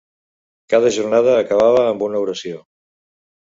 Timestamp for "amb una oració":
1.91-2.65